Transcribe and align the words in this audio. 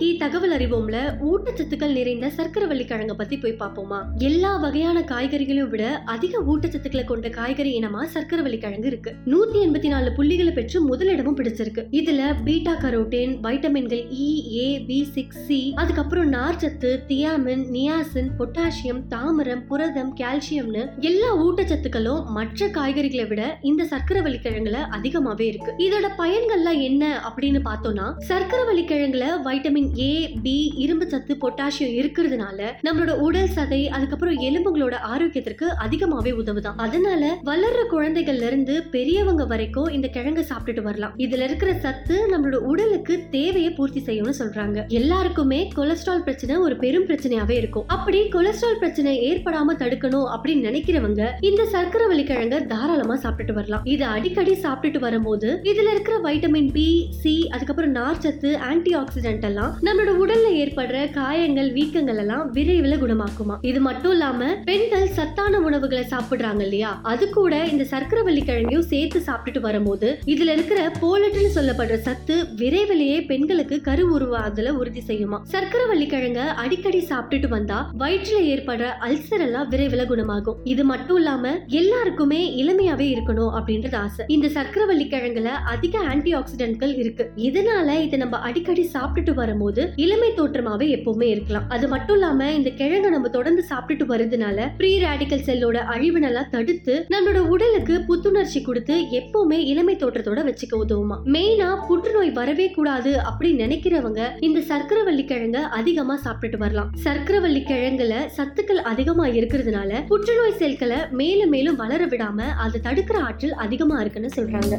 இன்னைக்கு 0.00 0.28
தகவல் 0.28 0.52
அறிவோம்ல 0.58 0.98
ஊட்டச்சத்துக்கள் 1.20 1.92
நிறைந்த 1.92 2.26
சர்க்கரைவள்ளி 2.36 2.84
கிழங்க 2.84 3.12
பத்தி 3.12 3.38
போய் 3.38 3.56
பார்ப்போமா? 3.58 3.98
எல்லா 4.18 4.56
வகையான 4.56 5.00
காய்கறிகளையும் 5.00 5.68
விட 5.68 6.02
அதிக 6.04 6.38
ஊட்டச்சத்துக்களை 6.40 7.04
கொண்ட 7.04 7.28
காய்கறி 7.28 7.78
இனமா 7.78 8.06
சர்க்கரைவள்ளி 8.14 8.58
கிழங்கு 8.58 8.86
இருக்கு. 8.86 9.14
நூத்தி 9.26 9.58
எண்பத்தி 9.64 9.88
நாலு 9.88 10.12
புள்ளிகளை 10.12 10.52
பெற்று 10.52 10.80
முதலிடமும் 10.82 11.36
பிடிச்சிருக்கு. 11.36 11.84
இதுல 11.90 12.34
பீட்டா 12.44 12.72
கரோட்டின் 12.72 13.34
வைட்டமின்கள் 13.40 14.04
E 14.10 14.54
A 14.54 14.80
B 14.80 15.04
six 15.04 15.44
C 15.46 15.72
அதுக்கப்புறம் 15.76 16.32
நார்ச்சத்து 16.32 17.06
தியாமின் 17.06 17.66
நியாசின் 17.70 18.30
பொட்டாசியம் 18.38 19.06
தாமிரம் 19.08 19.66
புரதம் 19.66 20.16
கால்சியம்னு 20.16 20.86
எல்லா 21.00 21.44
ஊட்டச்சத்துக்களும் 21.44 22.24
மற்ற 22.24 22.66
காய்கறிகளை 22.66 23.28
விட 23.28 23.58
இந்த 23.62 23.84
சர்க்கரைவள்ளி 23.84 24.40
கிழங்குல 24.42 24.80
அதிகமாவே 24.90 25.40
இருக்கு. 25.40 25.74
இதோட 25.78 26.08
பயன்கள்லாம் 26.18 26.80
என்ன 26.80 27.20
அப்படின்னு 27.28 27.62
பார்த்தோம்னா 27.68 28.08
சர்க்கரைவள்ளி 28.28 28.86
கிழங்குல 28.86 29.26
வைட்டமின் 29.44 29.88
ஏ 29.98 30.32
பி 30.42 30.72
இரும்பு 30.76 31.08
சத்து 31.08 31.36
பொட்டாசியம் 31.40 31.94
இருக்கிறதுனால 32.00 32.62
நம்மளோட 32.82 33.10
உடல் 33.10 33.48
சதை 33.54 33.88
அதுக்கப்புறம் 33.88 34.40
எலும்புகளோட 34.40 34.94
ஆரோக்கியத்திற்கு 35.14 35.66
அதிகமாவே 35.84 36.32
உதவுதான். 36.32 36.76
அதனால 36.76 37.38
வளர்ற 37.44 37.84
குழந்தைகள்ல 37.90 38.42
இருந்து 38.42 38.82
பெரியவங்க 38.82 39.44
வரைக்கும் 39.44 39.88
இந்த 39.88 40.10
கிழங்கை 40.12 40.44
சாப்பிட்டுட்டு 40.48 40.82
வரலாம். 40.82 41.12
இதுல 41.16 41.42
இருக்கிற 41.42 41.74
சத்து 41.74 42.28
நம்மளோட 42.30 42.54
உடலுக்கு 42.54 43.22
தேவையை 43.30 43.70
பூர்த்தி 43.70 44.00
செய்யும்னு 44.00 44.32
சொல்றாங்க. 44.38 44.88
எல்லாருக்குமே 44.88 45.70
கொலஸ்ட்ரால் 45.74 46.22
பிரச்சனை 46.22 46.56
ஒரு 46.56 46.76
பெரும் 46.76 47.06
பிரச்சனையாவே 47.06 47.50
இருக்கும். 47.50 47.84
அப்படி 47.86 48.28
கொலஸ்ட்ரால் 48.28 48.78
பிரச்சனை 48.78 49.32
ஏற்படாம 49.32 49.76
தடுக்கணும் 49.78 50.28
அப்படின்னு 50.36 50.68
நினைக்கிறவங்க 50.70 51.28
இந்த 51.40 51.64
சர்க்கரை 51.64 51.98
கிழங்க 52.20 52.66
தாராளமா 52.66 53.16
சாப்பிட்டுட்டு 53.16 53.52
வரலாம். 53.52 53.84
இது 53.84 54.04
அடிக்கடி 54.04 54.52
சாப்பிட்டுட்டு 54.52 54.98
வரும்போது 54.98 55.60
இதுல 55.62 55.90
இருக்கிற 55.90 56.18
வைட்டமின் 56.18 56.72
பி 56.72 57.08
சி 57.10 57.48
அதுக்கப்புறம் 57.48 57.94
நார்ச்சத்து 57.94 58.56
ஆன்டி 58.56 58.94
ஆக்சிடென்ட் 58.94 59.44
எல்லாம் 59.44 59.78
நம்மளோட 59.82 60.08
உடல்ல 60.08 60.48
ஏற்படுற 60.52 61.10
காயங்கள் 61.10 61.72
வீக்கங்கள் 61.72 62.16
எல்லாம் 62.16 62.50
விரைவில் 62.52 63.00
குணமாக்குமா? 63.00 63.58
இது 63.60 63.80
மட்டும் 63.80 64.10
இல்லாம 64.10 64.44
பெண்கள் 64.64 65.08
சத்தான 65.08 65.58
உணவுகளை 65.58 66.06
சாப்பிடுறாங்க 66.10 66.60
இல்லையா? 66.60 67.00
அது 67.02 67.30
கூட 67.30 67.64
இந்த 67.64 67.84
சர்க்கரை 67.84 68.42
கிழங்கையும் 68.42 68.80
சேர்த்து 68.80 69.22
சாப்பிட்டுட்டு 69.26 69.60
வரும்போது 69.60 70.18
இதுல 70.26 70.52
இருக்கிற 70.52 70.92
போலட்டுன்னு 71.00 71.50
சொல்லப்படுற 71.54 71.94
சத்து 71.94 72.46
விரைவிலேயே 72.56 73.22
பெண்களுக்கு 73.22 73.80
கரு 73.80 74.18
உருவாதுல 74.18 74.68
உறுதி 74.68 75.02
செய்யுமா? 75.06 75.40
சர்க்கரை 75.42 76.06
கிழங்க 76.06 76.38
அடிக்கடி 76.38 77.06
சாப்பிட்டுட்டு 77.08 77.48
வந்தா 77.48 77.90
வயிற்றுல 77.98 78.40
ஏற்படுற 78.40 78.88
அல்சர் 79.00 79.40
எல்லாம் 79.40 79.68
விரைவில் 79.68 80.06
குணமாகும். 80.06 80.56
இது 80.64 80.84
மட்டும் 80.84 81.16
இல்லாம 81.16 81.58
எல்லாருக்குமே 81.66 82.64
இளமையாவே 82.64 83.14
இருக்கணும் 83.14 83.54
அப்படின்றது 83.54 83.94
ஆசை. 83.94 84.24
இந்த 84.28 84.48
சர்க்கரை 84.48 85.06
கிழங்குல 85.06 85.44
அதிக 85.44 85.98
ஆன்டி 85.98 86.34
ஆக்சிடென்ட்கள் 86.34 86.98
இருக்கு. 86.98 87.30
இதனால 87.36 88.00
இதை 88.00 88.18
நம்ம 88.18 88.36
அடிக்கடி 88.36 88.90
சாப்பிட்டுட்டு 88.92 89.34
வரும்போது 89.34 89.68
இளமை 89.96 90.30
தோற்றமாவே 90.36 90.86
எப்பவுமே 90.96 91.28
இருக்கலாம். 91.34 91.66
அது 91.68 91.88
மட்டும் 91.88 92.16
இல்லாம 92.16 92.50
இந்த 92.52 92.70
கிழங்கு 92.70 93.10
நம்ம 93.10 93.28
தொடர்ந்து 93.28 93.64
சாப்பிட்டுட்டு 93.70 94.06
வரதுனால 94.12 94.68
ப்ரீ 94.76 94.90
ரேடிக்கல் 95.02 95.44
செல்லோட 95.48 95.78
அழிவினெல்லாம் 95.94 96.50
தடுத்து 96.50 97.06
நம்மளோட 97.14 97.38
உடலுக்கு 97.54 98.00
புத்துணர்ச்சி 98.00 98.62
கொடுத்து 98.62 98.96
எப்பவுமே 99.20 99.58
இளமை 99.72 99.96
தோற்றத்தோட 99.96 100.40
வச்சுக்க 100.48 100.80
உதவுமா. 100.84 101.18
மெயினா 101.36 101.68
புற்றுநோய் 101.88 102.30
வரவே 102.30 102.70
கூடாது 102.70 103.12
அப்படின்னு 103.30 103.64
நினைக்கிறவங்க 103.64 104.20
இந்த 104.40 104.60
சர்க்கரைவள்ளி 104.60 105.26
கிழங்க 105.32 105.60
அதிகமா 105.80 106.16
சாப்பிட்டுட்டு 106.24 106.56
வரலாம். 106.56 106.90
சர்க்கரைவள்ளி 107.04 107.62
கிழங்குல 107.70 108.14
சத்துக்கள் 108.38 108.82
அதிகமா 108.92 109.26
இருக்கிறதுனால 109.26 110.06
புற்றுநோய் 110.06 110.58
செல்களை 110.62 110.96
மேலும் 111.10 111.48
மேலும் 111.48 111.76
வளர 111.76 112.06
விடாம 112.06 112.40
அதை 112.66 112.80
தடுக்கிற 112.84 113.18
ஆற்றல் 113.20 113.58
அதிகமா 113.66 114.00
இருக்குன்னு 114.00 114.30
சொல்றாங்க. 114.36 114.76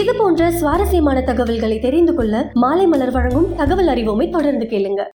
இது 0.00 0.12
போன்ற 0.16 0.46
சுவாரஸ்யமான 0.58 1.18
தகவல்களை 1.28 1.76
தெரிந்து 1.84 2.12
கொள்ள 2.14 2.34
மாலை 2.62 2.86
மலர் 2.92 3.12
வழங்கும் 3.16 3.50
தகவல் 3.60 3.90
அறிவோமை 3.92 4.26
தொடர்ந்து 4.30 4.66
கேளுங்க. 4.72 5.02